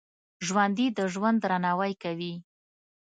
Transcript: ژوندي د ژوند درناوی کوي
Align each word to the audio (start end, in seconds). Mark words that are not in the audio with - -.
ژوندي 0.47 0.87
د 0.97 0.99
ژوند 1.13 1.37
درناوی 1.43 1.93
کوي 2.03 2.33